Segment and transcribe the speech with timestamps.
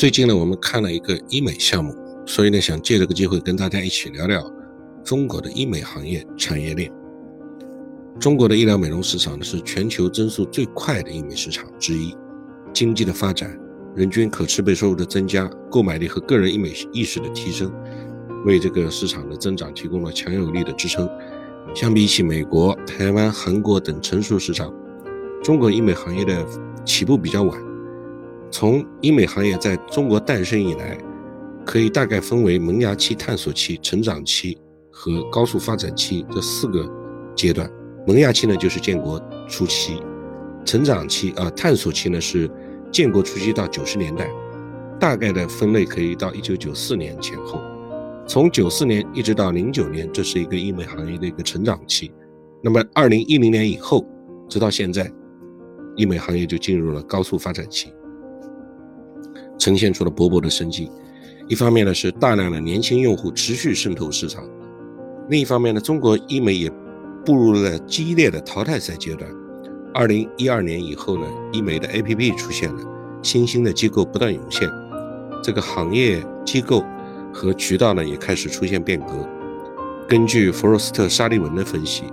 [0.00, 1.94] 最近呢，我们看了一个医美项目，
[2.24, 4.42] 所以呢，想借这个机会跟大家一起聊聊
[5.04, 6.90] 中国的医美行业产业链。
[8.18, 12.16] 中国的医疗美容市场呢，是全球增速最快的医美市场之一。
[12.72, 13.54] 经济的发展、
[13.94, 17.70] 人均可支配收入的增加、购买力和个人医美意识的提升，
[18.46, 21.06] 为这个市场的增长提供了强有力的支撑。
[21.74, 24.72] 相比起美国、台湾、韩国等成熟市场，
[25.44, 26.42] 中国医美行业的
[26.86, 27.69] 起步比较晚。
[28.50, 30.98] 从医美行业在中国诞生以来，
[31.64, 34.58] 可以大概分为萌芽期、探索期、成长期
[34.90, 36.88] 和高速发展期这四个
[37.36, 37.70] 阶段。
[38.06, 40.02] 萌芽期呢，就是建国初期；
[40.64, 42.50] 成长期啊，探索期呢是
[42.90, 44.28] 建国初期到九十年代，
[44.98, 47.60] 大概的分类可以到一九九四年前后。
[48.26, 52.10] 从九四年一直到零九年，这是一个医美行业的一个成长期。
[52.62, 54.04] 那么二零一零年以后，
[54.48, 55.10] 直到现在，
[55.96, 57.92] 医美行业就进入了高速发展期。
[59.60, 60.90] 呈现出了勃勃的生机。
[61.46, 64.42] 一方面呢，是大量的年轻用户持续渗透市场；
[65.28, 66.70] 另一方面呢，中国医美也
[67.24, 69.30] 步入了激烈的淘汰赛阶段。
[69.92, 72.82] 二零一二年以后呢，医美的 APP 出现了，
[73.22, 74.68] 新兴的机构不断涌现，
[75.42, 76.84] 这个行业机构
[77.34, 79.28] 和渠道呢也开始出现变革。
[80.08, 82.04] 根据弗罗斯特沙利文的分析，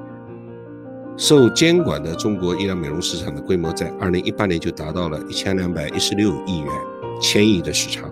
[1.16, 6.68] 受监管的中国医疗美容市场的规模在二零一八年就达到了一千两百一十六亿元。
[7.20, 8.12] 千亿的市场，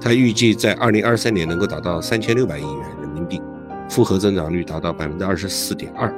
[0.00, 3.40] 它预计在二零二三年能够达到三千六百亿元人民币，
[3.88, 6.12] 复合增长率达到百分之二十四点二。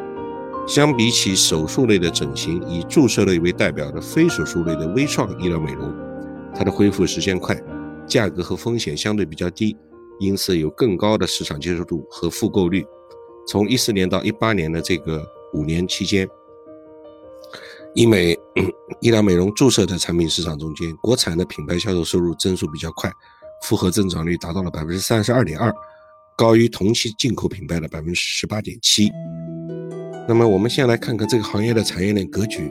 [0.66, 5.92] 相比起手术类的整形，以注射类为代表的非手术类的微创医疗美容，
[6.54, 7.56] 它的恢复时间快，
[8.06, 9.76] 价格和风险相对比较低，
[10.18, 12.84] 因此有更高的市场接受度和复购率。
[13.46, 16.28] 从一四年到一八年的这个五年期间。
[17.96, 18.38] 医美、
[19.00, 23.10] 医疗美容注射的产品市场中间，国产的品牌销售收入增速比较快，
[23.62, 25.74] 复合增长率达到了百分之三十二点二，
[26.36, 29.10] 高于同期进口品牌的百分之十八点七。
[30.28, 32.70] 那么，我们先来看看这个行业的产业链格局。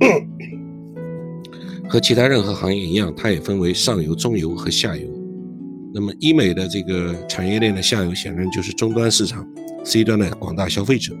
[1.88, 5.08] 和其他任何行业一样，它也分为上游、中游和下游。
[5.94, 9.42] 那么，医美的这个产业链的下游，显然就是终端市场
[9.84, 11.16] C 端的广大消费者。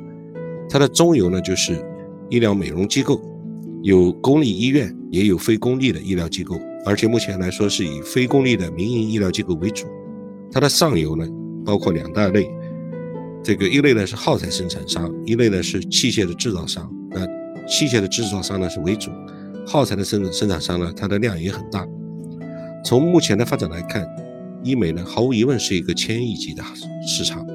[0.68, 1.82] 它的中游呢，就是
[2.28, 3.18] 医疗美容机构。
[3.82, 9.86] 有公立医院，也有非公立的医疗机构，而且目前来说是以非公立的民营医疗机构为主。
[10.52, 11.26] 它的上游呢，
[11.64, 12.50] 包括两大类，
[13.42, 16.90] 这个一类呢是耗材生产商，一类呢是器械的制造商。
[17.10, 17.24] 那
[17.66, 19.10] 器械的制造商呢是为主，
[19.66, 21.86] 耗材的生生产商呢，它的量也很大。
[22.84, 24.06] 从目前的发展来看，
[24.62, 26.62] 医美呢毫无疑问是一个千亿级的
[27.06, 27.46] 市场。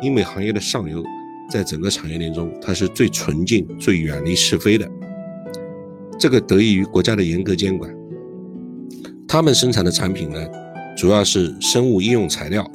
[0.00, 1.02] 医美行业的上游，
[1.50, 4.88] 在整个产业链中，它是最纯净、最远离是非的。
[6.18, 7.92] 这个得益于国家的严格监管，
[9.26, 10.46] 他们生产的产品呢，
[10.96, 12.70] 主要是生物医用材料，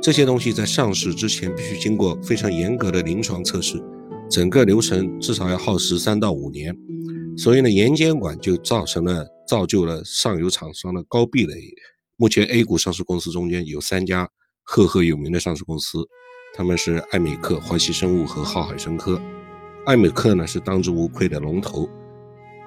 [0.00, 3.82] 这些东西在上市之前必须经过非常严格的临床测试，
[4.30, 6.74] 整个流程至少要耗时三到五年，
[7.36, 11.54] 所以呢，严监管就造成了造就了上游厂商的高壁垒。
[12.16, 14.30] 目前 A 股上市公司中间有三家
[14.62, 15.98] 赫赫有名的上市公司，
[16.54, 19.20] 他们是爱美克、华西生物和浩海生科。
[19.84, 21.86] 爱美克呢是当之无愧的龙头。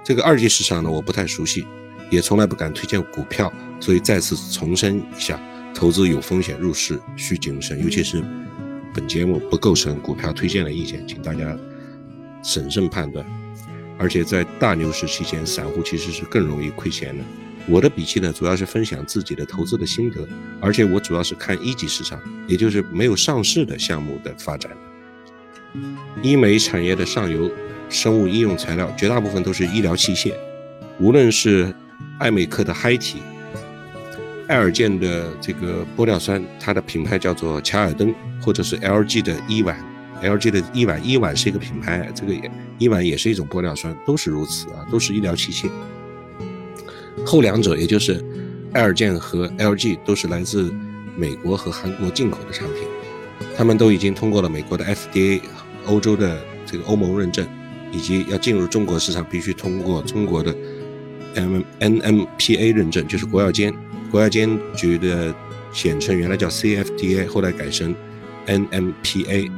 [0.04, 1.66] 这个二级市场呢，我不太熟悉，
[2.10, 5.40] 也从来不敢推荐股票，所以再次重申一下，
[5.76, 7.84] 投资有风险，入市需谨慎。
[7.84, 8.24] 尤其是
[8.94, 11.56] 本节目不构成股票推荐的意见，请大家
[12.42, 13.26] 审慎判断。
[14.00, 17.24] 而且在大牛市期间，散户其实是更容易亏钱的。
[17.68, 20.28] 我的笔记呢，主要是分享自己的投资的心得，
[20.60, 24.72] 而且我主要是看一级市场，也就是没有上市的项目的发展。
[26.24, 27.52] 医美产业的上游。
[27.90, 30.34] 生物医用材料绝大部分都是医疗器械，
[31.00, 31.74] 无论是
[32.20, 33.18] 爱美克的嗨体、
[34.48, 39.76] 爱尔健的这个玻尿酸，它的品牌叫做卡尔登，或者是 LG 的伊婉
[40.22, 42.34] ，LG 的伊婉，伊婉是一个品牌，这个
[42.78, 45.68] 伊婉也是一种玻尿酸，都是如此啊，都是医疗器械。
[47.26, 48.24] 后两者，也就是
[48.72, 50.72] 爱尔健和 LG，都是来自
[51.18, 52.84] 美国和韩国进口的产品，
[53.58, 55.42] 他们都已经通过了美国的 FDA、
[55.86, 57.48] 欧洲的这个欧盟认证。
[57.92, 60.56] 以及要进入中国市场，必须通过中国的
[61.36, 63.74] M N M P A 认证，就是国药监
[64.12, 65.34] 国药监局的
[65.72, 67.96] 简称，原来叫 C F D A，后来改成
[68.46, 69.52] N M P A。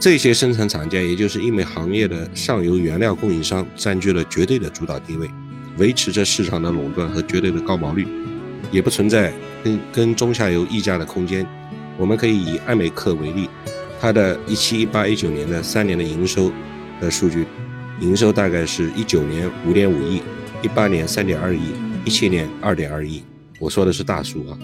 [0.00, 5.28] 这些生产厂家，也就是医美行业的上游原料供应商，占据了绝对的主导地位，
[5.76, 8.06] 维持着市场的垄断和绝对的高毛率，
[8.70, 9.32] 也不存在
[9.64, 11.44] 跟跟中下游议价的空间。
[11.96, 13.50] 我们可以以爱美克为例，
[14.00, 16.52] 它的一七、一八、一九年的三年的营收。
[17.00, 17.46] 的数据，
[18.00, 20.22] 营收大概是一九年五点五亿，
[20.62, 21.60] 一八年三点二亿，
[22.04, 23.22] 一七年二点二亿。
[23.58, 24.58] 我说的是大数啊。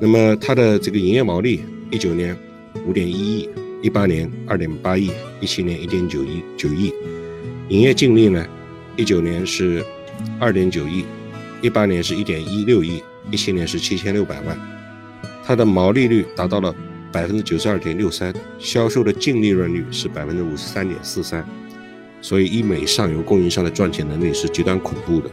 [0.00, 2.36] 那么它的这个营业毛利，一九年
[2.86, 3.48] 五点一亿，
[3.82, 5.10] 一八年二点八亿，
[5.40, 6.92] 一七年一点九亿九亿。
[7.68, 8.46] 营业净利呢，
[8.96, 9.84] 一九年是
[10.38, 11.04] 二点九亿，
[11.62, 14.58] 一八年是一点一六亿，一七年是七千六百万。
[15.44, 16.74] 它的毛利率达到了
[17.16, 21.42] 百分之九十二点六三，销售的净利润率是百分之五十三点四三。
[22.20, 25.30] 所以医美上游供应商的赚钱能力是极端恐怖的。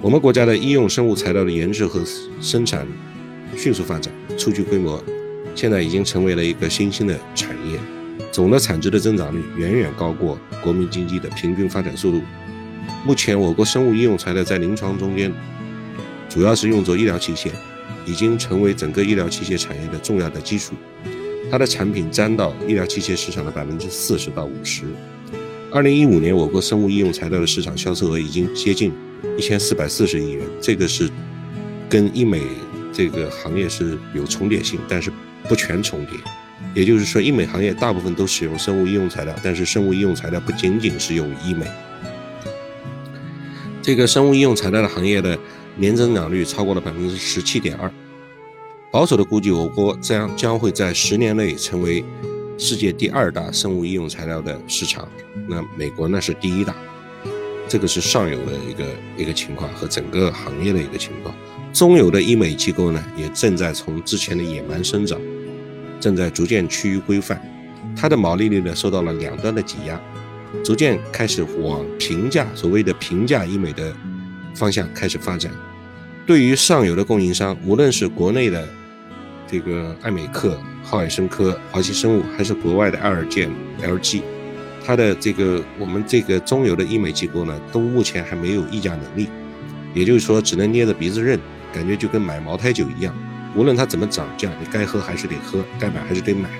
[0.00, 2.02] 我们国家的医用生物材料的研制和
[2.40, 2.86] 生产。
[3.54, 5.04] 迅速发展，初具规模，
[5.54, 7.78] 现在已经成为了一个新兴的产业。
[8.32, 12.22] 总的产值的增长率远远高过国民经济的平均发展速度。
[13.04, 15.30] 目前，我国生物医用材料在临床中间
[16.26, 17.50] 主要是用作医疗器械，
[18.06, 20.74] 已经成为整个医疗器械产业的重要的基础。
[21.50, 24.84] 它的产品占到医疗器械市场的百分之四十到五十。
[25.70, 28.92] 二零一五年，我国生物医用材料的市场销售额已经接近
[29.36, 31.10] 一千四百四十亿元，这个是
[31.88, 32.40] 跟医美。
[32.96, 35.10] 这个行业是有重叠性，但是
[35.48, 36.16] 不全重叠。
[36.74, 41.66] 也就是说，医美行业大部分都使用生物医用材料，但是生物医用材料不仅仅是用于医美。
[43.82, 45.36] 这个生物医用材料的行业的
[45.76, 47.90] 年增长率超过了百分之十七点二。
[48.90, 52.04] 保守的估计，我国将将会在十年内成为
[52.56, 55.08] 世界第二大生物医用材料的市场。
[55.48, 56.74] 那美国呢是第一大。
[57.66, 58.86] 这个是上游的一个
[59.16, 61.34] 一个情况和整个行业的一个情况。
[61.72, 65.18] 中游的医美机构呢，也正在从之前的野蛮生长，
[65.98, 67.40] 正在逐渐趋于规范。
[67.96, 70.00] 它的毛利率呢，受到了两端的挤压，
[70.62, 73.92] 逐渐开始往平价所谓的平价医美的
[74.54, 75.52] 方向开始发展。
[76.26, 78.66] 对于上游的供应商，无论是国内的
[79.46, 83.50] 这个爱美克、浩海生科、华西生物，还是国外的爱尔健、
[83.82, 84.22] LG。
[84.86, 89.28] 它的这个我们这个中游的医美机构呢，都目前还没有议价能力，
[89.94, 91.38] 也就是说，只能捏着鼻子认，
[91.72, 93.14] 感觉就跟买茅台酒一样，
[93.56, 96.50] 无论它怎么涨价，你该喝还是得喝，该买还是得买。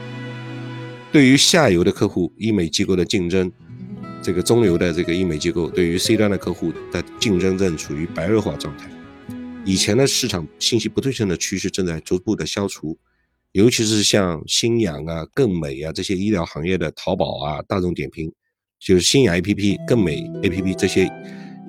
[1.13, 3.53] 对于下游的客户，医美机构的竞争，
[4.25, 8.89] 这个中游的这个医美机构对于 C 端的客户的竞争正处于白热化状态，
[9.67, 12.97] 以前的市场信息不对称的趋势正在逐步的消除。
[13.53, 18.33] 尤其是像新氧啊、更美啊这些医疗行业的淘宝啊、大众点评，
[18.81, 21.07] 就是新氧 APP、更美 APP 这些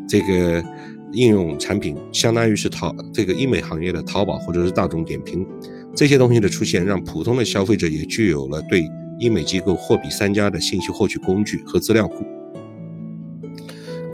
[0.08, 0.64] 这个
[1.12, 5.46] 应用产品，相当于是淘这个医美行业的淘宝或者是大众点评
[5.94, 12.26] 这些东西的出现，让普通的消费者也具有了对医美机构货比三家的信息获取工具和资料库。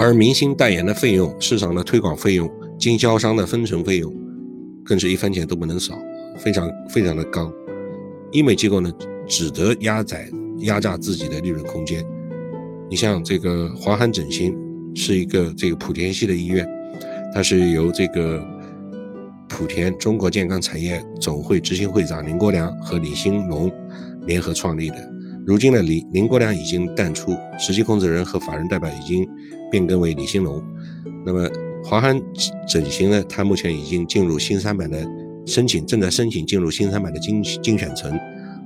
[0.02, 4.12] 而明星代言的费用、市场的推广费用、经销商的分成费用，
[4.84, 5.94] 更是一分钱都不能少，
[6.40, 7.54] 非常非常的高。
[8.32, 8.92] 医美机构呢，
[9.28, 10.28] 只得压窄、
[10.62, 12.04] 压榨自己的利润空间。
[12.90, 14.58] 你像这个华涵整形，
[14.96, 16.68] 是一个这个莆田系的医院，
[17.32, 18.44] 它是由这个
[19.50, 23.72] 莆田中国健康产业总会执行会长林国良和李兴龙
[24.26, 24.96] 联合创立的。
[25.46, 29.28] 如今呢，李林国良已经淡出，实际控制人和法人代表已经
[29.72, 30.64] 变更为李兴龙。
[31.26, 31.50] 那么
[31.84, 32.22] 华涵
[32.68, 35.06] 整形呢，它目前已经进入新三板的。
[35.44, 38.16] 申请正在申请进入新三板的精精选层，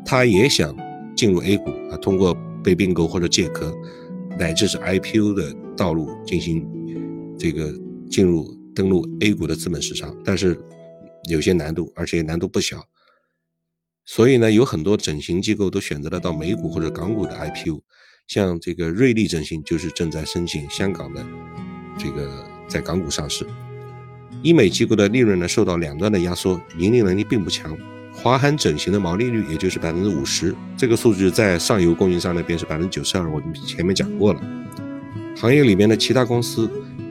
[0.05, 0.75] 他也想
[1.15, 3.73] 进入 A 股啊，通过被并购或者借壳，
[4.37, 6.67] 乃至是 IPO 的道路进行
[7.39, 7.73] 这个
[8.11, 10.59] 进入登陆 A 股的资本市场，但是
[11.29, 12.83] 有些难度，而且难度不小。
[14.05, 17.81] 所以呢，有很多整形机构都选择了到美股或者港股的 IPO，
[18.27, 21.25] 像这个瑞丽整形就是正在申请香港的
[21.97, 23.45] 这个在港股上市。
[24.43, 27.75] 医美机构的利润呢受到两端的压缩，盈利能力并不强。
[28.13, 34.41] 华韩整形的毛利率也就是百分之五十，这个数据在上游供应商那边是百分之九十二，我们前面讲过了。
[35.35, 36.69] 行业里面的其他公司，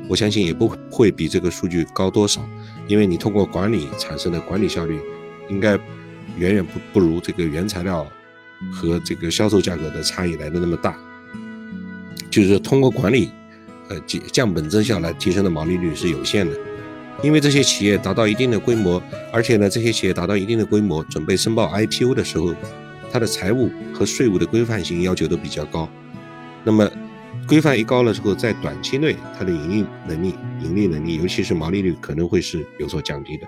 [0.09, 2.41] 我相信也不会比这个数据高多少，
[2.87, 4.99] 因为你通过管理产生的管理效率，
[5.51, 5.79] 应该
[6.37, 8.07] 远远不不如这个原材料
[8.73, 10.97] 和这个销售价格的差异来的那么大。
[12.31, 13.31] 就是通过管理，
[13.89, 16.57] 呃降降本增效来提升的毛利率是有限的。
[17.23, 19.01] 因为这些企业达到一定的规模，
[19.33, 22.53] 而且呢，这些企业达到一定的规模，准备申报 IPO 的时候，
[23.13, 25.89] 它的财务和税务的规范性要求都比较高。
[26.65, 26.91] 那么，
[27.47, 33.47] 规范一高了之后，在短期内，它的盈利能力、盈利能力，尤其是毛利率，可能会是有所降低的。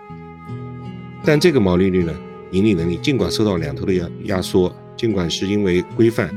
[1.25, 2.15] 但这个毛利率呢，
[2.53, 6.31] 盈利能力尽管受到两头的压压缩，尽管是因为规范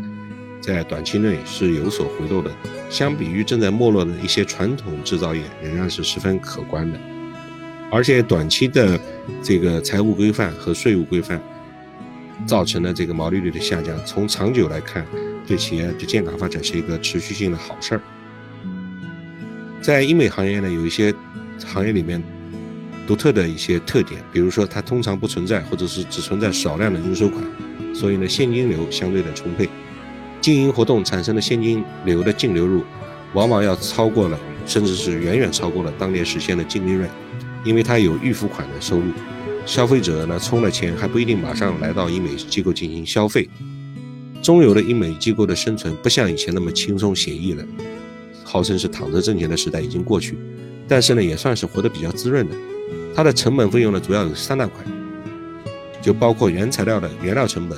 [0.61, 2.51] 在短期内是有所回落的，
[2.89, 6.99] 相比于正在没落的一些传统制造业，仍然是十分可观的。
[7.91, 8.99] 而且短期的
[9.41, 11.41] 这个财务规范和税务规范
[12.45, 15.05] 造成的这个毛利率的下降，从长久来看，
[15.47, 18.01] 对企业的健康发展是一个持续性的好事儿。
[19.81, 21.13] 在医美行业呢，有一些
[21.65, 22.21] 行业里面
[23.09, 27.43] 独特的一些特点，比如说它通常不存在，或者是只存在少量的应收款，
[27.91, 29.67] 所以呢现金流相对的充沛，
[30.39, 32.83] 经营活动产生的现金流的净流入，
[33.33, 37.09] 往往要超过了，甚至是远远超过了当年实现的净利润，
[37.63, 39.05] 因为它有预付款的收入，
[39.65, 43.49] 消费者呢充了钱还不一定马上来到医美机构进行消费，
[44.43, 47.65] 中游的医美机构的生存不像以前那么轻松写意了，
[48.43, 50.37] 号称是躺着挣钱的时代已经过去，
[50.87, 52.55] 但是呢也算是活得比较滋润的。
[53.19, 54.81] 它的成本费用呢，主要有三大块，
[56.01, 57.77] 就包括原材料的原料成本、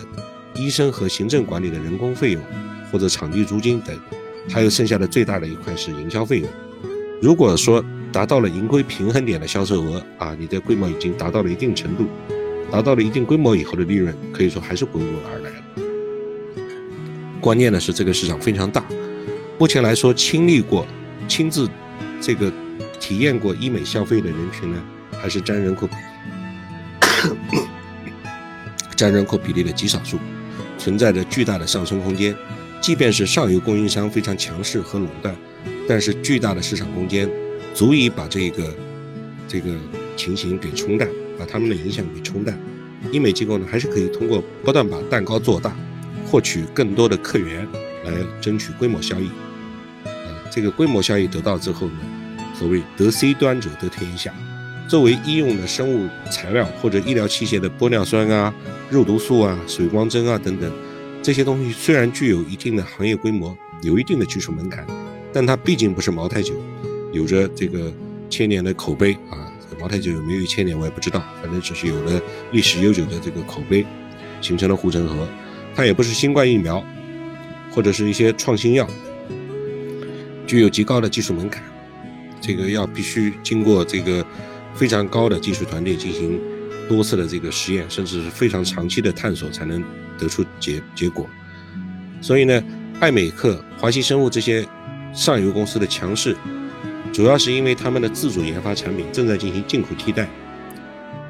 [0.53, 2.41] 医生和行政管理的人工费用
[2.91, 3.99] 或者场地租金等，
[4.51, 6.49] 还有剩下的最大的一块是营销费用。
[7.23, 7.83] 如果说
[8.13, 12.05] 达到了盈亏平衡点的销售额啊，你的规模已经达到了一定程度，
[12.71, 15.51] 达到了一定规模以后的利润，可以说还是滚滚而来。
[17.39, 18.85] 关键的是这个市场非常大，
[19.57, 20.85] 目前来说，亲历过、
[21.27, 21.67] 亲自
[22.21, 22.53] 这个
[22.99, 24.79] 体验过医美消费的人群呢。
[25.21, 25.87] 还是占人口
[28.97, 30.17] 占人口比例的极少数，
[30.77, 32.35] 存在着巨大的上升空间。
[32.81, 35.35] 即便是上游供应商非常强势和垄断，
[35.87, 37.29] 但是巨大的市场空间
[37.75, 38.75] 足以把这个
[39.47, 39.75] 这个
[40.17, 42.59] 情形给冲淡，把他们的影响给冲淡。
[43.11, 45.75] 医美机构呢，还是可以通过不断把蛋糕做大，
[46.25, 47.67] 获取更多的客源，
[48.03, 48.11] 来
[48.41, 49.27] 争取规模效益。
[50.05, 51.99] 啊，这个规模效益得到之后呢，
[52.55, 54.33] 所谓得 C 端者得天下。
[54.87, 58.53] 作为医用的生物材料或者医疗器械的玻尿酸啊、
[58.89, 60.69] 肉毒素啊、水光针啊等等，
[61.23, 64.85] 这些东西虽然具有一定的行业规模，有一定的技术门槛，
[65.31, 66.53] 但它毕竟不是茅台酒，
[67.13, 67.91] 有着这个
[68.29, 69.47] 千年的口碑啊。
[69.79, 72.21] 茅台酒有没有千年我也不知道，反正只是有了
[72.51, 73.85] 历史悠久的这个口碑，
[74.41, 75.27] 形成了护城河。
[75.73, 76.83] 它也不是新冠疫苗，
[77.71, 78.85] 或者是一些创新药，
[80.45, 81.63] 具有极高的技术门槛，
[82.41, 84.25] 这个要必须经过这个。
[84.73, 86.39] 非常高的技术团队进行
[86.87, 89.83] 多次的这个实验，甚至是非常长期的探索，才能
[90.17, 91.27] 得出结结果。
[92.21, 92.63] 所以呢，
[92.99, 94.67] 爱美克、华西生物这些
[95.13, 96.35] 上游公司的强势，
[97.13, 100.27] 主要是因为他们的自主研发产品正在进行进口替代。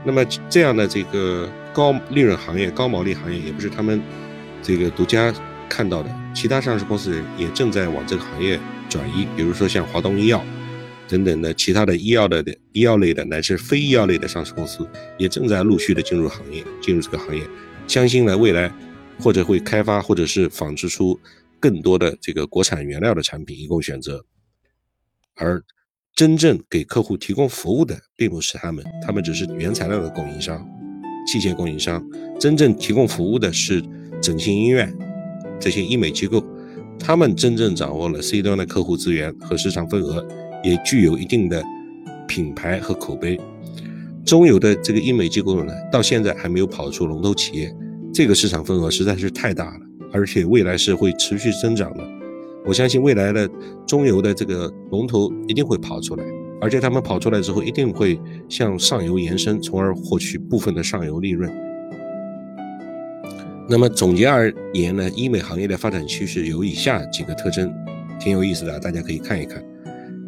[0.03, 4.01] 那么这样的这个高利润行业、高毛利行业，也不是他们
[4.63, 5.33] 这个独家
[5.69, 10.43] 看到的，其他上市公司也正在往这个行业转移，比如说像华东医药。
[11.11, 12.41] 等等的其他的医药的
[12.71, 14.87] 医药类的乃至非医药类的上市公司，
[15.17, 17.45] 也正在陆续的进入行业，进入这个行业。
[17.85, 18.71] 相信呢，未来
[19.19, 21.19] 或者会开发或者是仿制出
[21.59, 24.23] 更多的这个国产原料的产品，以供选择。
[25.35, 25.61] 而
[26.15, 30.65] 真正给客户提供服务的，并不是他们，他们只是原材料的供应商、
[31.27, 32.01] 器械供应商。
[32.39, 33.83] 真正提供服务的是
[34.21, 34.97] 整形医院
[35.59, 36.41] 这些医美机构，
[36.97, 40.25] 他们真正掌握了 C 端的客户资源和市场份额。
[40.63, 41.63] 也具有一定的
[42.27, 43.39] 品牌和口碑，
[44.25, 47.73] 中游的这个医美机构呢，到现在还没有跑出龙头企业，
[48.13, 49.79] 这个市场份额实在是太大了，
[50.11, 52.03] 而且未来是会持续增长的。
[52.65, 53.49] 我相信未来的
[53.87, 56.23] 中游的这个龙头一定会跑出来，
[56.61, 61.51] 而且他们跑出来之后，一定会向上游延伸，从而获取部分的上游利润。
[63.67, 67.73] 那么总结而言呢，医美行业的发展趋势有以下几个特征，
[68.19, 69.63] 挺有意思的，大家可以看一看。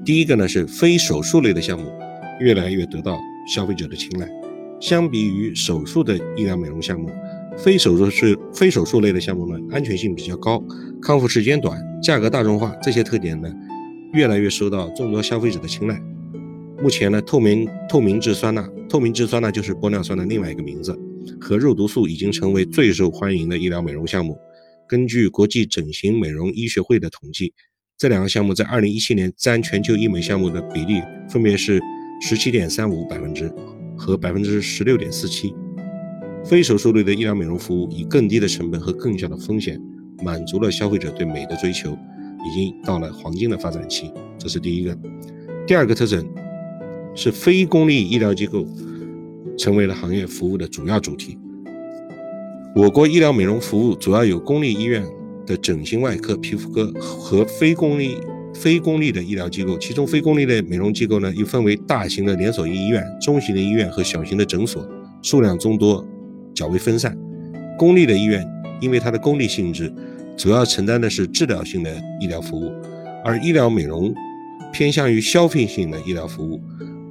[0.06, 1.90] 第一个呢是非手术类的项目，
[2.42, 3.18] 越来越得到
[3.48, 4.30] 消费者的青睐。
[4.82, 7.10] 相比于手术的医疗美容项目，
[7.58, 10.62] 非手术是非手术类的项目呢，安全性比较高，
[11.02, 13.50] 康复时间短，价格大众化，这些特点呢，
[14.12, 15.98] 越来越受到众多消费者的青睐。
[16.82, 20.94] 目前呢，透明透明质酸钠，透明质酸钠就是玻尿酸的另外一个名字，
[21.40, 24.38] 和肉毒素已经成为最受欢迎的医疗美容项目。
[24.86, 27.54] 根据国际整形美容医学会的统计。
[28.04, 31.80] 这两个项目在二零一七年占全球医美项目的比例分别是
[32.20, 33.50] 十七点三五百分之
[33.96, 35.56] 和百分之十六点四七。
[36.44, 39.82] 非手术类的医疗美容服务以更低的成本和更小的风险，
[40.22, 44.12] 满足了消费者对美的追求，已经到了黄金的发展期。
[44.38, 44.98] 这是第一个。
[45.66, 46.30] 第二个特征
[47.16, 48.68] 是非公立医疗机构
[49.58, 51.38] 成为了行业服务的主要主体。
[52.76, 55.06] 我国医疗美容服务主要有公立医院。
[55.46, 58.18] 的整形外科、皮肤科和非公立、
[58.54, 64.88] 非公立的医疗机构，其中非公立的美容机构呢，又分为大型的连锁医院、中型的医院和小型的诊所，
[65.22, 66.06] 数量众多，
[66.54, 67.18] 较为分散。
[67.78, 68.46] 公立的医院
[68.80, 69.94] 因为它的公立性质，
[70.38, 72.72] 主要承担的是治疗性的医疗服务，
[73.26, 74.14] 而医疗美容
[74.72, 76.62] 偏向于消费性的医疗服务，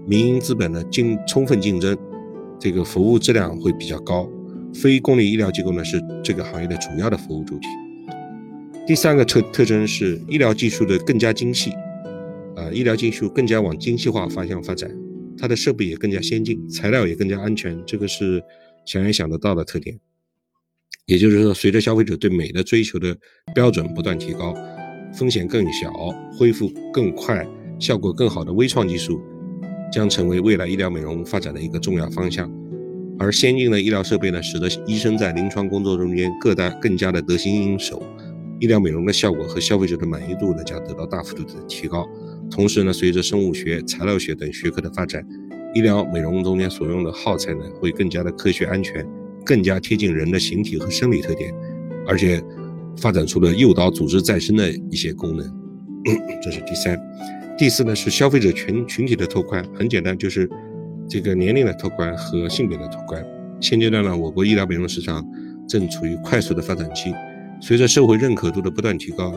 [0.06, 1.96] 民营资本的竞充分竞争，
[2.58, 4.28] 这个服务质量会比较高。
[4.72, 7.66] 非公立医疗机构呢，是这个行业的主要的服务主体。
[8.84, 11.70] 第三个特特征是医疗技术的更加精细，
[12.56, 14.90] 啊，医疗技术更加往精细化方向发展，
[15.38, 18.42] 它的设备也更加先进，材料也更加安全，这个是
[18.84, 19.96] 想也想得到的特点。
[21.06, 23.16] 也就是说，随着消费者对美的追求的
[23.54, 24.52] 标准不断提高，
[25.14, 25.92] 风险更小、
[26.36, 27.46] 恢复更快、
[27.78, 29.20] 效果更好的微创技术
[29.92, 32.52] 将成为未来医疗美容发展的一个重要方向。
[33.18, 38.02] 而先进的医疗设备呢，使得医生在临床工作中间更大更加的得心应手，
[38.62, 42.08] 医疗美容的效果和消费者的满意度呢将得到大幅度的提高。
[42.48, 45.26] 同时呢，随着生物学、材料学等学科的发展，
[45.74, 49.04] 医疗美容中间所用的耗材呢会更加的科学安全。
[49.44, 51.52] 更加贴近人的形体和生理特点，
[52.06, 52.40] 而且
[52.96, 55.44] 发展出了诱导组织再生的一些功能，
[56.40, 56.96] 这是第三。
[57.58, 60.48] 第四呢是消费者群群体的拓宽，很简单，就是
[61.08, 63.26] 这个年龄的拓宽和性别的拓宽。
[63.60, 65.26] 现阶段呢，我国医疗美容市场
[65.68, 67.12] 正处于快速的发展期，
[67.62, 69.32] 随着社会认可度的不断提高，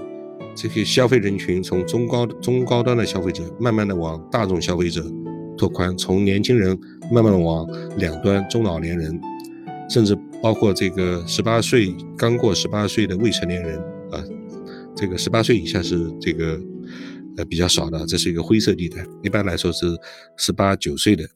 [0.55, 5.05] 这些消费人群从中高中高端的消费者慢慢的往大众消费者
[5.55, 6.75] 拓宽，从年轻人
[7.11, 7.67] 慢慢的往
[7.97, 9.21] 两端中老年人。
[9.87, 13.77] 甚至包括这个十八岁刚过十八岁的未成年人
[14.09, 14.17] 啊，
[14.95, 16.59] 这个十八岁以下是这个
[17.37, 19.05] 呃比较少的，这是一个灰色地带。
[19.21, 19.85] 一般来说是
[20.37, 21.29] 十八九岁的。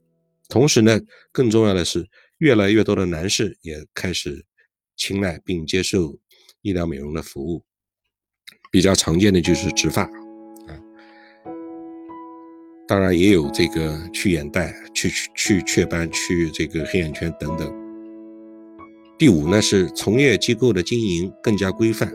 [0.48, 1.00] 同时呢，
[1.32, 2.04] 更重要的是，
[2.40, 4.44] 越来越多的男士也开始
[4.98, 6.18] 青睐并接受
[6.62, 7.64] 医疗美容的服务。
[8.72, 10.78] 比较常见的就是植发啊，
[12.88, 17.74] 当然也有这个去眼袋、去去雀斑、去这个黑眼圈等等。
[19.18, 22.14] 第五呢是从业机构的经营更加规范，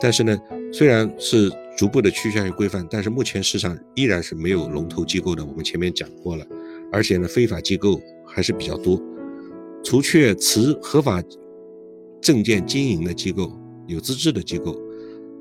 [0.00, 0.38] 但是呢，
[0.72, 5.44] 虽然是逐步的趋向于规范，但是目前市场依然是没有龙头机构的。
[5.44, 6.46] 我们前面讲过了，
[6.92, 9.02] 而且呢，非法机构还是比较多。
[9.82, 11.20] 除却持合法
[12.24, 13.52] 证件经营的机构、
[13.86, 14.74] 有资质的机构，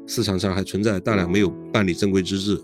[0.05, 2.61] 市场上还存在大量没有办理正规资质，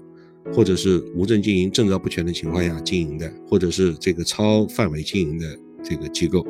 [0.54, 5.48] 或者是无证经营、证照不全的情况下经营的，或者是这个超范围经营的
[5.82, 6.46] 这个机构。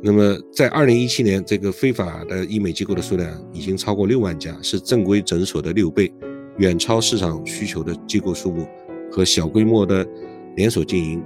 [0.00, 6.14] 那么，在二零一七年，这个非法的医美机构的数量已经超过六万家，是正规诊所的六倍，
[6.58, 8.64] 远超市场需求的机构数目
[9.10, 10.06] 和小规模的
[10.54, 11.20] 连锁经营。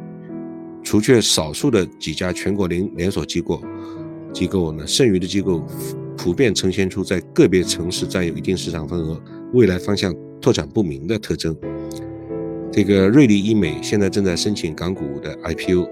[0.82, 3.60] 除却少数的几家全国连连锁机构，
[4.36, 5.66] 机构呢，剩余的机构
[6.14, 9.18] 普遍呈现出在个别城市占有一定市场份额、
[9.54, 11.56] 未来方向拓展不明的特征。
[12.70, 15.88] 这个瑞丽医美现在正在申请港股的 IPO，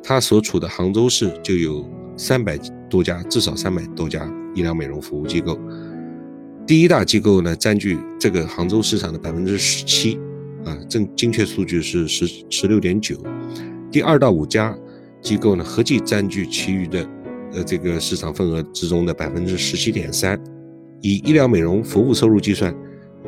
[0.00, 1.84] 它所处的杭州市就有。
[2.20, 2.58] 三百
[2.90, 5.56] 多家，至少三百多家医疗美容服务机构，
[6.66, 10.18] 第一大机构呢占据这个杭州市场的百分之十七，
[10.64, 13.16] 啊，正精确数据是十十六点九。
[13.88, 14.76] 第二到五家
[15.22, 17.08] 机构呢合计占据其余的
[17.52, 20.38] 呃这个市场份额之中的百分之十七点三。
[21.00, 22.74] 以医疗美容服务收入计算，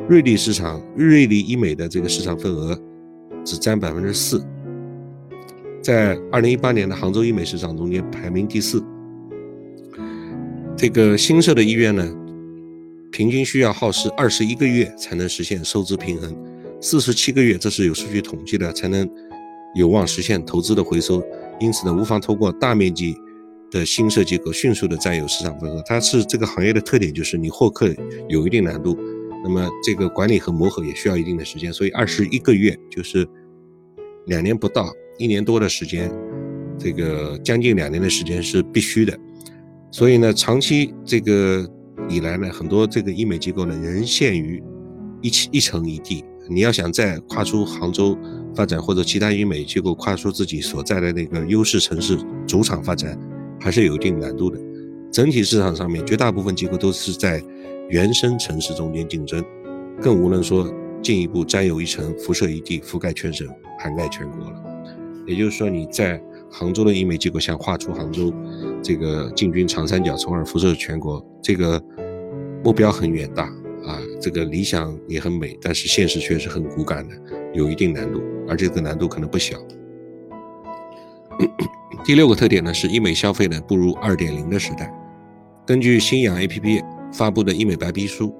[0.09, 2.77] 瑞丽市场瑞丽医美的这个市场份额
[3.45, 4.43] 只占百分之四。
[5.81, 8.83] 在二零一八年的杭州医美市场中间排名第四。
[10.75, 12.15] 这个新设的医院呢，
[13.11, 16.35] 平均需要耗时二十一个月才能实现收支平衡，
[16.81, 19.09] 四十七个月，这是有数据统计的，才能
[19.75, 21.23] 有望实现投资的回收。
[21.59, 23.15] 因此呢，无妨通过大面积
[23.71, 25.81] 的新设机构迅速的占有市场份额。
[25.85, 27.87] 它是这个行业的特点，就是你获客
[28.29, 28.95] 有一定难度，
[29.43, 33.27] 那么这个管理和磨合也需要一定的时间，所以二十一个月就是
[34.27, 34.91] 两年不到。
[35.17, 36.11] 一年多的时间，
[36.79, 39.15] 这个将近两年的时间是必须的，
[39.91, 41.69] 所以呢，长期这个
[42.09, 44.63] 以来呢，很多这个医美机构呢仍限于
[45.21, 46.25] 一起一城一地。
[46.49, 48.17] 你要想再跨出杭州
[48.55, 53.15] 发展，或者其他医美机构跨出自己所在的那个优势城市主场发展，
[53.61, 54.59] 还是有一定难度的。
[55.11, 57.41] 整体市场上面，绝大部分机构都是在
[57.89, 59.43] 原生城市中间竞争，
[60.01, 60.67] 更无论说
[61.01, 63.47] 进一步占有一城，辐射一地，覆盖全省，
[63.77, 64.63] 涵盖全国了。
[65.27, 68.33] 也就是说，你在杭州的医美机构想画出杭州
[68.81, 71.81] 这个进军长三角，从而辐射全国，这个
[72.63, 73.43] 目标很远大
[73.85, 77.15] 啊，这个理想也很美，但是现实却是很骨感的，
[77.53, 79.57] 有一定难度，而这个难度可能不小。
[82.03, 84.91] 第六个特点呢，是医美消费呢步入二点零的时代。
[85.65, 88.33] 根据新氧 APP 发布的医美白皮书。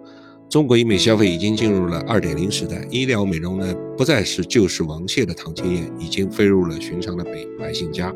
[0.49, 8.13] 中国医美消费已经进入了二点零时代，医疗美容呢不再是旧时王谢的躺青眼，已经飞入了寻常的百百姓家。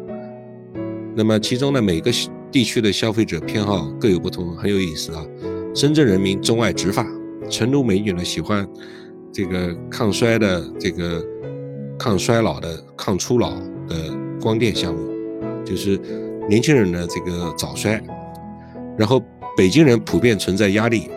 [1.15, 2.11] 那么其中呢每个
[2.51, 5.25] 地区的消费者偏好各有不同，很有意思啊。
[5.73, 7.07] 深圳人民钟爱植发，
[7.49, 8.67] 成都美女呢喜欢
[9.31, 11.25] 这个抗衰的这个
[11.97, 13.51] 抗衰老的抗初老
[13.87, 14.99] 的光电项目，
[15.65, 15.99] 就是
[16.47, 18.01] 年轻人的这个早衰，
[18.97, 19.21] 然后
[19.57, 21.09] 北京人普遍存在压力。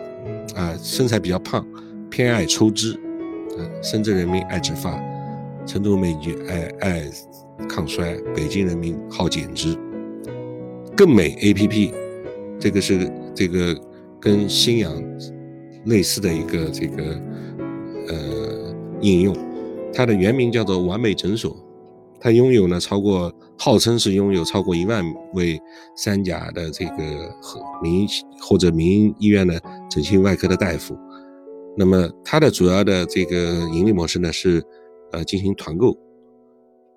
[0.55, 1.65] 啊，身材比较胖，
[2.09, 2.93] 偏爱抽脂。
[3.57, 4.99] 啊，深圳人民爱植发，
[5.65, 7.09] 成都美女爱爱
[7.69, 9.77] 抗衰，北京人民好减脂。
[10.97, 11.93] 更美 A P P，
[12.59, 13.79] 这个是这个
[14.19, 14.91] 跟新氧
[15.85, 17.03] 类似的一个这个
[18.09, 19.37] 呃应用，
[19.93, 21.55] 它的原名叫做完美诊所。
[22.21, 25.03] 它拥有呢超过，号称是拥有超过一万
[25.33, 25.59] 位
[25.95, 28.07] 三甲的这个和民
[28.41, 30.97] 或者民营医院的整形外科的大夫。
[31.77, 34.61] 那么它的主要的这个盈利模式呢是，
[35.11, 35.97] 呃进行团购，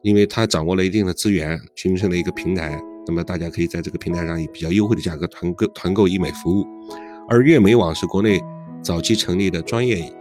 [0.02, 2.82] 因为它掌握了一定的资源，形成了一个平台。
[3.06, 6.66] 那么大家可以在这个平台上以比较优惠的价格团购团购医美服务。
[7.28, 8.40] 而悦美网是国内
[8.82, 10.12] 早期成立的专业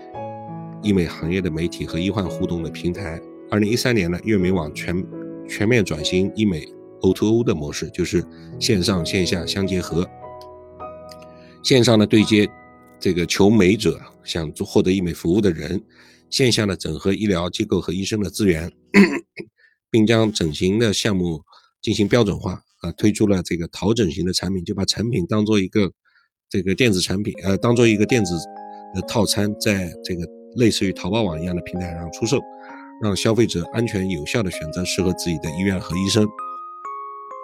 [0.83, 3.19] 医美行业的媒体和医患互动的平台。
[3.51, 5.05] 二零一三年呢，悦美网全
[5.45, 6.65] 全面转型医美
[7.01, 8.23] O2O 的模式，就是
[8.57, 10.09] 线上线下相结合。
[11.61, 12.49] 线上的对接
[12.97, 15.83] 这个求美者想做获得医美服务的人，
[16.29, 18.71] 线下的整合医疗机构和医生的资源，
[19.91, 21.41] 并将整形的项目
[21.81, 25.91] 进行标准化啊，推出了这个淘整形的产品，就把产品当做一个
[26.49, 28.33] 这个电子产品，呃，当做一个电子
[28.95, 32.39] 的套餐，在这个类似于淘宝网一样的平台上出售。
[33.01, 36.27] 让消费者安全有效地选择适合自己的医院和医生。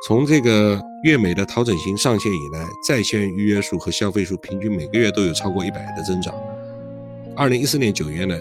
[0.06, 6.36] 从这个悦美的淘整形上线以来，在线预约数和消费数平均每个月都有超过一百的增长。
[7.36, 8.38] 二零一四年九月呢，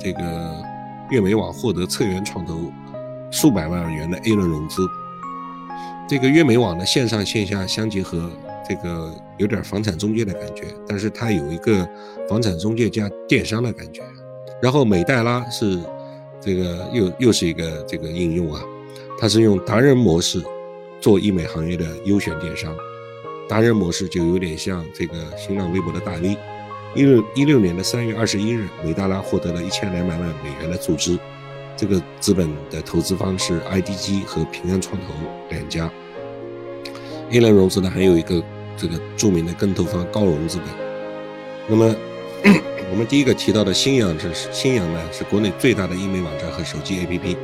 [0.00, 0.64] 这个
[1.10, 2.72] 悦美网获得策源创投
[3.30, 4.86] 数百万元的 A 轮融资。
[6.08, 8.30] 这个悦美网的线上线下相结合，
[8.66, 11.86] 这个有点房产中介的感觉，但是它有一个
[12.26, 14.02] 房产中介加电商的感觉。
[14.62, 15.78] 然后美黛拉是。
[16.44, 18.62] 这个又又是一个这个应用啊，
[19.18, 20.42] 它是用达人模式
[21.00, 22.76] 做医美行业的优选电商。
[23.48, 26.36] 达人模式就有点像这个新浪微博的大 V。
[26.94, 31.18] 一六一六年的三月二十一日，美达拉获得了一千两百万美元的注资，
[31.76, 35.14] 这个资本的投资方是 IDG 和平安创投
[35.48, 35.90] 两家。
[37.30, 38.42] A 轮融资呢，还有一个
[38.76, 40.66] 这个著名的跟投方高融资本。
[41.66, 41.94] 那么。
[42.94, 47.34] 我们第一个提到的新氧是新氧呢，是国内最大的医美网站和手机 APP。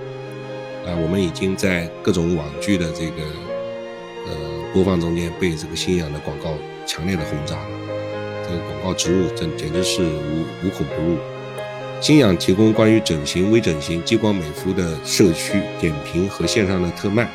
[0.87, 3.23] 啊，我们已经在各种网剧的这个
[4.29, 4.33] 呃
[4.73, 6.55] 播放中间被这个新氧的广告
[6.87, 7.69] 强烈的轰炸了。
[8.45, 11.19] 这个广告植入真简直是无无孔不入。
[12.01, 17.29] 新氧提供关于整形、微整形、激光美肤的社区点评和线上的特卖。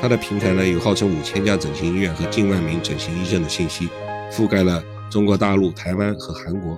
[0.00, 3.88] 它的平台呢有号称五千家整形医院和近万名整形医生的信息，
[4.32, 6.76] 覆盖了中国大陆、台湾和韩国。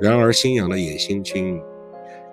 [0.00, 1.60] 然而，新氧的野心，并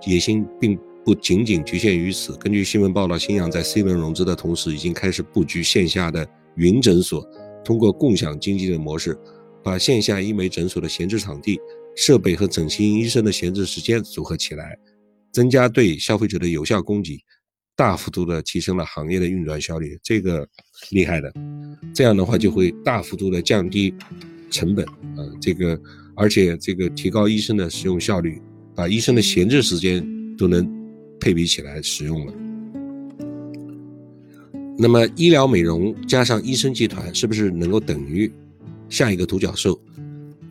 [0.08, 2.36] 野心并不仅仅局限于此。
[2.38, 7.24] 根据新闻报道，新氧在 C 轮融资的同时，已经开始布局线下的云诊所，
[7.64, 9.16] 通过共享经济的模式，
[9.64, 11.60] 把线下医美诊所的闲置场地、
[11.96, 14.76] 设备和整形医生的闲置时间组合起来，
[15.32, 17.24] 增加对消费者的有效供给，
[17.76, 20.00] 大幅度的提升了行业的运转效率。
[20.02, 20.48] 这个
[20.90, 21.32] 厉害的，
[21.94, 23.94] 这样的话就会大幅度的降低
[24.50, 25.80] 成本啊，这个。
[26.22, 28.40] 而且这个提高医生的使用效率，
[28.76, 30.08] 把医生的闲置时间
[30.38, 30.72] 都能
[31.20, 32.34] 配比起来使用了。
[34.78, 38.32] 那么医疗美容加上医生集团，是不是能够等于
[38.88, 39.82] 下一个独角兽？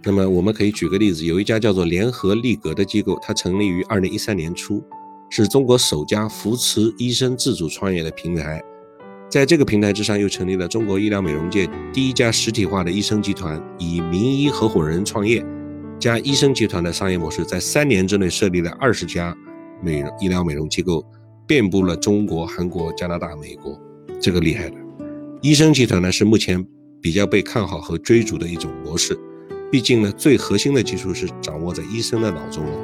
[0.02, 4.82] 那么我们可以举个例子，有一家叫做联合利格的机构，它成立于二零一三年初，
[5.30, 8.60] 是中国首家扶持医生自主创业的平台。
[9.28, 15.46] 在这个平台之上，又成立了中国医疗美容界第一家实体化的医生集团，以名医合伙人创业。
[16.00, 19.36] 加医生集团的商业模式，在三年之内设立了二十家
[19.82, 21.04] 美容医疗美容机构，
[21.46, 23.78] 遍布了中国、韩国、加拿大、美国，
[24.18, 24.76] 这个厉害的。
[25.42, 26.66] 医生集团呢是目前
[27.02, 29.14] 比较被看好和追逐的一种模式，
[29.70, 32.78] 毕竟呢最核心的技术是掌握在医生的脑中了，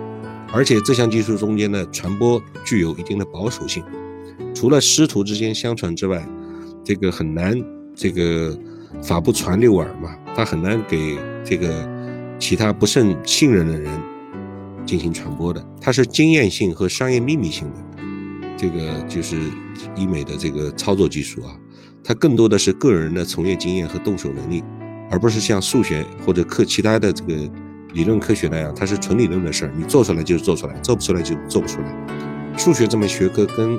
[0.53, 3.83] 而且这项技术中间的传播具有一定的保守性，
[4.55, 6.23] 除了师徒之间相传之外，
[6.85, 7.59] 这个很难
[7.95, 8.55] 这个
[9.03, 11.96] 法不传六耳嘛，他很难给这个。
[12.39, 13.91] 其他不甚信任的人
[14.85, 18.03] 进行传播的，它是经验性和商业秘密性的，
[18.57, 19.37] 这个就是
[19.97, 21.57] 医美的这个操作技术啊，
[22.05, 24.63] 它更多的是个人的从业经验和动手能力，
[25.11, 27.35] 而不是像数学或者科其他的这个
[27.95, 32.57] 理论科学那样，它是纯理论的事儿，你做出来就是做出来，做不出来就做不出来。
[32.57, 33.79] 数学这门学科跟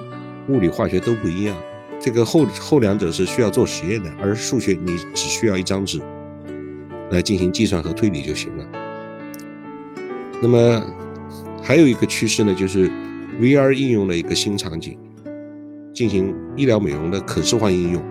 [0.50, 1.56] 物理化学都不一样，
[2.00, 6.02] 这个后后两者是需要做实验的，而数学你只需要一张纸。
[7.12, 8.66] 来进行计算和推理就行了。
[10.42, 10.84] 那么
[11.64, 12.90] 还有一个趋势呢，就是
[13.40, 14.98] VR 应用的一个新场景，
[15.94, 18.04] 进行医疗美容的可视化应用。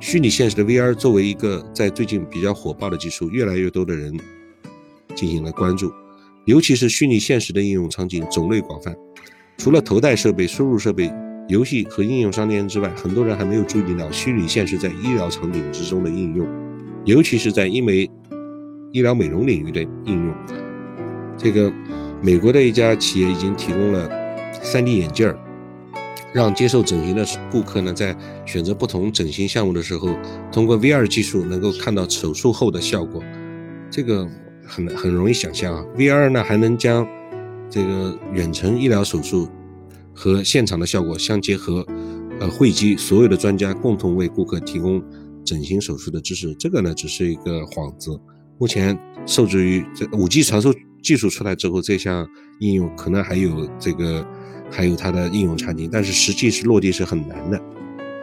[0.00, 4.16] 虚拟现实的 VR 作为一个在最近比较火爆的技术，越来越多的人
[5.14, 5.92] 进行了关注。
[6.44, 8.96] 尤其是虚拟现实的应用场景种类广泛，
[9.58, 11.12] 除了头戴设备、输入设备、
[11.48, 16.46] 游戏和应用商店之外，很多人还没有注意到虚拟现实在医疗场景之中的应用，
[17.04, 18.08] 尤其是在医美、
[18.92, 20.34] 医疗美容领域的应用。
[21.36, 21.72] 这个
[22.22, 24.08] 美国的一家企业已经提供了
[24.62, 25.38] 3D 眼镜儿。
[26.34, 30.10] 让接受整形的顾客呢，在选择不同整形项目的时候，
[30.52, 33.22] 通过 VR 技术能够看到手术后的效果。
[33.90, 34.28] 这个
[34.66, 37.08] 很很容易想象啊，VR 呢还能将
[37.70, 39.48] 这个远程医疗手术
[40.14, 41.82] 和现场的效果相结合，
[42.40, 45.02] 呃，汇集所有的专家共同为顾客提供
[45.46, 46.54] 整形手术的知识。
[46.56, 48.20] 这个呢只是一个幌子。
[48.58, 52.28] 目前受制于这 5G 传输技术出来之后，这项
[52.60, 54.26] 应用可能还有这个。
[54.70, 57.58] 还有它的应用场景，但是实际是落地是很难的。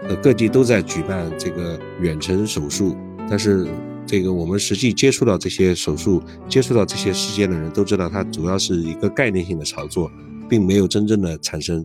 [0.04, 2.96] 呃，各地都在举办这个远程手术，
[3.28, 3.68] 但是
[4.06, 10.12] 这个我们实际接触到这些手术、接触到这些事件的人都知道，它主要是一个概念性的炒作，
[10.48, 11.84] 并没有真正的产生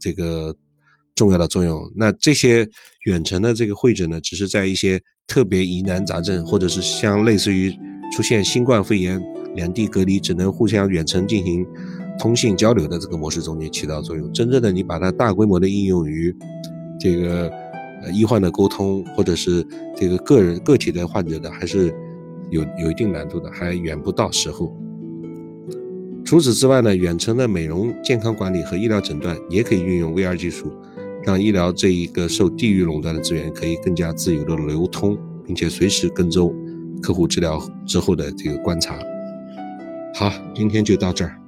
[0.00, 0.52] 这个
[1.14, 1.88] 重要的作用。
[1.94, 2.68] 那这些
[3.04, 7.70] 远程的这个会诊呢，只是在一些特别疑难杂症，或者是像类似于
[8.14, 9.22] 出现新冠肺炎，
[9.54, 11.66] 两地隔离只能互相远程进行。
[12.18, 16.32] 通信交流的这个模式中间起到作用，真正的你把它大规模的应用于
[17.00, 17.50] 这个
[18.04, 21.92] 呃医患的沟通，或者是这个个人个体的患者的，还是
[22.50, 24.76] 有有一定难度的，还远不到时候。
[26.22, 30.70] 除此之外呢，远程的美容健康管理和医疗诊断也可以运用 VR 技术，
[31.24, 36.54] 让医疗这一个受地域垄断的资源可以更加自由的流通，并且随时跟踪
[37.00, 38.98] 客户治疗之后的这个观察。
[40.14, 41.41] 好，今天就到这儿。